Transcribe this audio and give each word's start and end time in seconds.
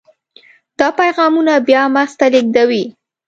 دا 0.79 0.87
پیغامونه 0.99 1.53
بیا 1.67 1.81
مغز 1.95 2.13
ته 2.19 2.25
لیږدوي. 2.33 2.83